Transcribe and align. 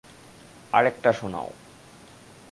আরেকটা 0.73 1.11
শোনাও। 1.13 1.49